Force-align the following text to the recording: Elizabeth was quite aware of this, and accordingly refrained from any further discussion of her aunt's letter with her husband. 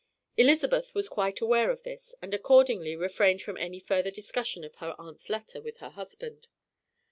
Elizabeth 0.35 0.95
was 0.95 1.07
quite 1.07 1.41
aware 1.41 1.69
of 1.69 1.83
this, 1.83 2.15
and 2.23 2.33
accordingly 2.33 2.95
refrained 2.95 3.39
from 3.43 3.55
any 3.57 3.79
further 3.79 4.09
discussion 4.09 4.63
of 4.63 4.77
her 4.77 4.95
aunt's 4.97 5.29
letter 5.29 5.61
with 5.61 5.77
her 5.77 5.89
husband. 5.91 6.47